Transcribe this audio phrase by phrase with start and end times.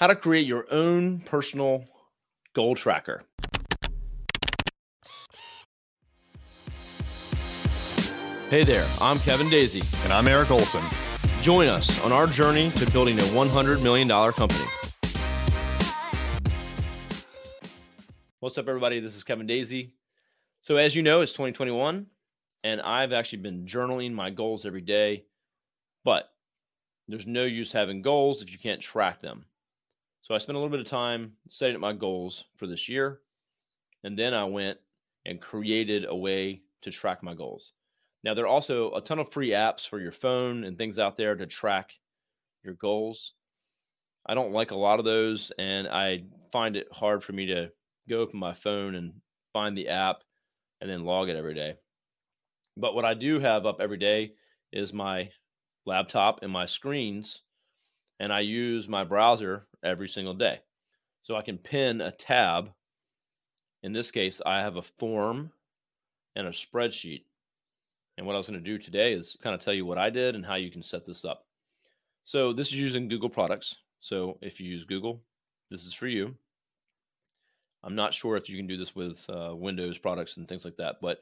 [0.00, 1.84] how to create your own personal
[2.54, 3.22] goal tracker.
[8.48, 9.82] Hey there, I'm Kevin Daisy.
[10.02, 10.82] And I'm Eric Olson.
[11.42, 14.64] Join us on our journey to building a $100 million company.
[18.40, 19.00] What's up, everybody?
[19.00, 19.92] This is Kevin Daisy.
[20.62, 22.06] So, as you know, it's 2021,
[22.64, 25.24] and I've actually been journaling my goals every day,
[26.04, 26.30] but
[27.06, 29.44] there's no use having goals if you can't track them.
[30.22, 33.22] So, I spent a little bit of time setting up my goals for this year,
[34.04, 34.78] and then I went
[35.26, 37.72] and created a way to track my goals.
[38.22, 41.16] Now, there are also a ton of free apps for your phone and things out
[41.16, 41.92] there to track
[42.62, 43.34] your goals.
[44.26, 47.72] I don't like a lot of those, and I find it hard for me to
[48.08, 49.20] go open my phone and
[49.52, 50.22] find the app
[50.80, 51.76] and then log it every day.
[52.76, 54.34] But what I do have up every day
[54.72, 55.30] is my
[55.86, 57.42] laptop and my screens,
[58.20, 60.60] and I use my browser every single day.
[61.22, 62.70] So I can pin a tab.
[63.82, 65.50] In this case, I have a form
[66.36, 67.24] and a spreadsheet.
[68.18, 70.10] And what I was going to do today is kind of tell you what I
[70.10, 71.46] did and how you can set this up.
[72.24, 73.74] So this is using Google products.
[74.00, 75.22] So if you use Google,
[75.70, 76.34] this is for you.
[77.82, 80.76] I'm not sure if you can do this with uh, Windows products and things like
[80.76, 81.20] that, but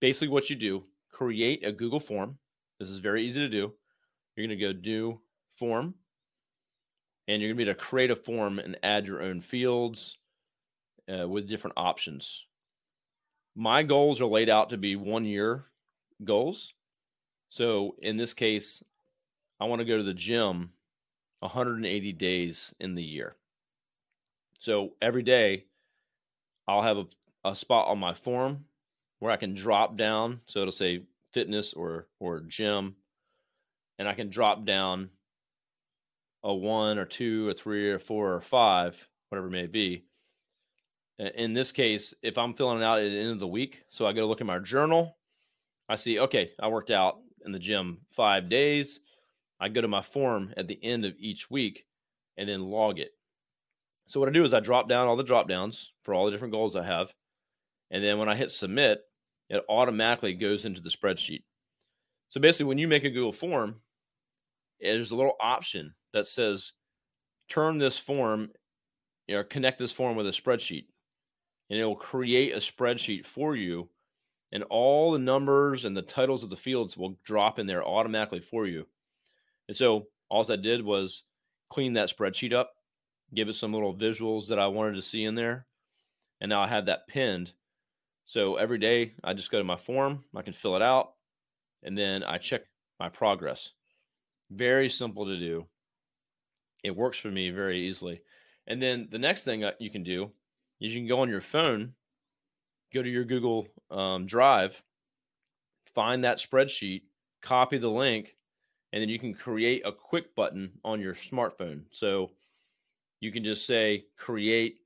[0.00, 2.36] basically what you do, create a Google form.
[2.80, 3.72] This is very easy to do.
[4.34, 5.20] You're going to go do
[5.56, 5.94] form
[7.28, 10.18] and you're going to be able to create a form and add your own fields
[11.12, 12.44] uh, with different options.
[13.54, 15.64] My goals are laid out to be one year
[16.24, 16.72] goals.
[17.48, 18.82] So in this case,
[19.60, 20.70] I want to go to the gym
[21.40, 23.36] 180 days in the year.
[24.58, 25.64] So every day,
[26.66, 27.06] I'll have a,
[27.44, 28.64] a spot on my form
[29.20, 30.40] where I can drop down.
[30.46, 32.96] So it'll say fitness or or gym,
[33.98, 35.10] and I can drop down
[36.46, 38.96] a one or two or three or four or five,
[39.28, 40.04] whatever it may be.
[41.18, 44.06] In this case, if I'm filling it out at the end of the week, so
[44.06, 45.16] I go look at my journal,
[45.88, 49.00] I see, okay, I worked out in the gym five days.
[49.58, 51.84] I go to my form at the end of each week
[52.36, 53.10] and then log it.
[54.06, 56.30] So what I do is I drop down all the drop downs for all the
[56.30, 57.12] different goals I have.
[57.90, 59.00] And then when I hit submit,
[59.48, 61.42] it automatically goes into the spreadsheet.
[62.28, 63.80] So basically, when you make a Google form,
[64.80, 66.72] there's a little option that says
[67.48, 68.50] turn this form
[69.30, 70.86] or connect this form with a spreadsheet.
[71.70, 73.88] And it will create a spreadsheet for you.
[74.52, 78.40] And all the numbers and the titles of the fields will drop in there automatically
[78.40, 78.86] for you.
[79.68, 81.24] And so all I did was
[81.68, 82.72] clean that spreadsheet up
[83.34, 85.66] give it some little visuals that I wanted to see in there.
[86.40, 87.52] And now I have that pinned.
[88.24, 91.14] So every day I just go to my form, I can fill it out,
[91.82, 92.62] and then I check
[92.98, 93.70] my progress.
[94.50, 95.66] Very simple to do.
[96.82, 98.22] It works for me very easily.
[98.66, 100.30] And then the next thing you can do
[100.80, 101.94] is you can go on your phone,
[102.92, 104.82] go to your Google um, Drive,
[105.94, 107.02] find that spreadsheet,
[107.42, 108.36] copy the link,
[108.92, 111.82] and then you can create a quick button on your smartphone.
[111.90, 112.30] So
[113.20, 114.78] you can just say create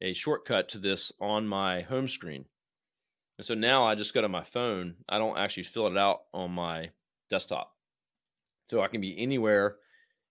[0.00, 2.44] a shortcut to this on my home screen.
[3.38, 4.94] And so now I just go to my phone.
[5.08, 6.90] I don't actually fill it out on my
[7.30, 7.72] desktop.
[8.70, 9.76] So I can be anywhere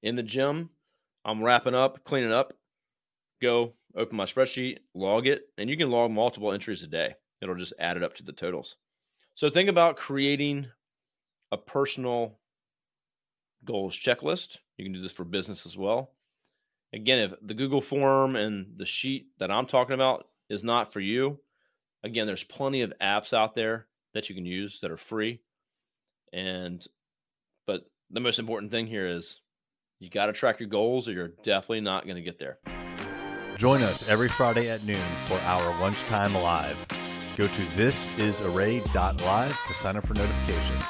[0.02, 0.70] in the gym.
[1.25, 2.53] I'm wrapping up, cleaning up,
[3.41, 7.16] go open my spreadsheet, log it, and you can log multiple entries a day.
[7.41, 8.78] It'll just add it up to the totals.
[9.35, 10.67] So think about creating
[11.51, 12.39] a personal
[13.66, 14.57] goals checklist.
[14.78, 16.12] You can do this for business as well.
[16.94, 21.00] Again, if the Google form and the sheet that I'm talking about is not for
[21.00, 21.39] you,
[22.03, 25.39] again, there's plenty of apps out there that you can use that are free.
[26.31, 26.85] And,
[27.66, 29.39] but the most important thing here is
[30.03, 32.58] you got to track your goals or you're definitely not going to get there.
[33.58, 34.97] Join us every Friday at noon
[35.28, 36.86] for our lunchtime live.
[37.38, 40.84] Go to thisisarray.live to sign up for notifications.